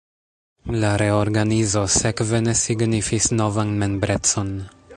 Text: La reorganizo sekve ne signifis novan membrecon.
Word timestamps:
La 0.83 0.93
reorganizo 1.01 1.83
sekve 1.97 2.39
ne 2.47 2.55
signifis 2.63 3.29
novan 3.37 3.77
membrecon. 3.85 4.51